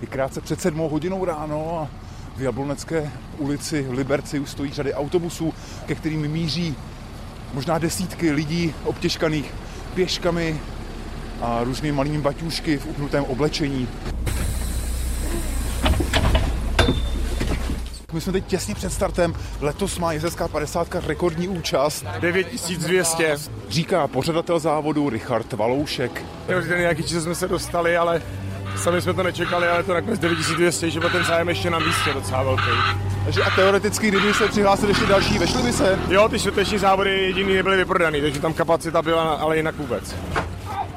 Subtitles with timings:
[0.00, 1.88] Je krátce před sedmou hodinou ráno a
[2.36, 5.54] v Jablonecké ulici v Liberci už stojí řady autobusů,
[5.86, 6.76] ke kterým míří
[7.54, 9.54] možná desítky lidí obtěžkaných
[9.94, 10.60] pěškami
[11.42, 13.88] a různými malými baťůšky v upnutém oblečení.
[18.12, 19.34] My jsme teď těsně před startem.
[19.60, 22.04] Letos má jezerská 50 rekordní účast.
[22.20, 23.36] 9200.
[23.68, 26.24] Říká pořadatel závodu Richard Valoušek.
[26.46, 28.22] Ten nějaký čas jsme se dostali, ale
[28.80, 32.12] sami jsme to nečekali, ale to nakonec 9200, že byl ten zájem ještě na místě
[32.14, 32.70] docela velký.
[33.24, 35.98] Takže a teoreticky, kdyby se přihlásili ještě další, vešli by se?
[36.08, 40.14] Jo, ty čtvrteční závody jediný nebyly vyprodaný, takže tam kapacita byla, ale jinak vůbec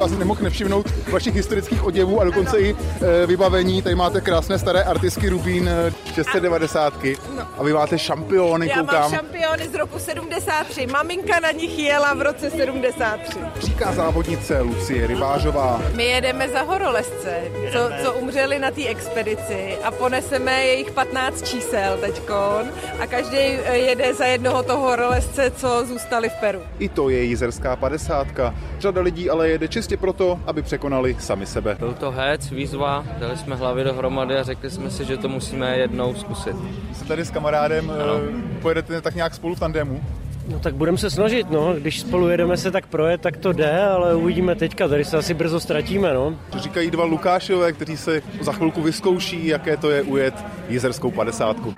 [0.00, 2.76] asi nemohl nevšimnout vašich historických oděvů a dokonce i
[3.22, 3.82] e, vybavení.
[3.82, 5.70] Tady máte krásné staré artisky Rubín
[6.14, 6.94] 690
[7.36, 7.48] no.
[7.58, 9.00] a vy máte šampiony, Já koukám.
[9.00, 10.86] mám šampiony z roku 73.
[10.86, 13.38] Maminka na nich jela v roce 73.
[13.60, 15.82] Říká závodnice Lucie Rybářová.
[15.94, 17.40] My jedeme za horolezce,
[17.72, 23.36] co, co umřeli na té expedici a poneseme jejich 15 čísel teďkon a každý
[23.72, 26.60] jede za jednoho toho horolezce, co zůstali v Peru.
[26.78, 28.54] I to je jízerská padesátka.
[28.78, 31.76] Řada lidí ale jede čistě proto, aby překonali sami sebe.
[31.78, 35.78] Byl to hec, výzva, dali jsme hlavy dohromady a řekli jsme si, že to musíme
[35.78, 36.56] jednou zkusit.
[36.92, 38.14] Jste tady s kamarádem, ano.
[38.62, 40.00] pojedete tak nějak spolu v tandemu?
[40.48, 41.74] No tak budeme se snažit, no.
[41.74, 45.34] Když spolu jedeme se tak projet, tak to jde, ale uvidíme teďka, tady se asi
[45.34, 46.34] brzo ztratíme, no.
[46.50, 50.34] To říkají dva Lukášové, kteří se za chvilku vyzkouší, jaké to je ujet
[50.68, 51.74] jizerskou padesátku.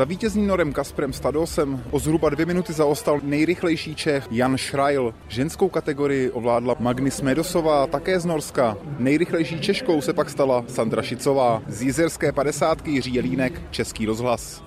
[0.00, 5.14] Za vítězným norem Kasprem Stadosem o zhruba dvě minuty zaostal nejrychlejší Čech Jan Schreil.
[5.28, 8.76] Ženskou kategorii ovládla Magnis Medosová, také z Norska.
[8.98, 11.62] Nejrychlejší Češkou se pak stala Sandra Šicová.
[11.66, 14.62] Z jizerské padesátky Jiří Jelínek, Český rozhlas.